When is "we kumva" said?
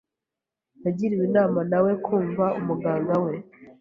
1.83-2.45